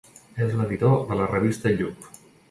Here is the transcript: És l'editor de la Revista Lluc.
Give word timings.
És 0.45 0.53
l'editor 0.61 0.95
de 1.11 1.17
la 1.19 1.27
Revista 1.33 1.75
Lluc. 1.75 2.09